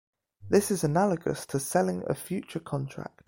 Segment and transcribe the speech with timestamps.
[0.49, 3.19] This is analogous to selling a future contract.